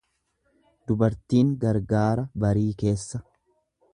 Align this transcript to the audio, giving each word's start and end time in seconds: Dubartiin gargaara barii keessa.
Dubartiin 0.91 1.51
gargaara 1.65 2.25
barii 2.45 2.67
keessa. 2.83 3.23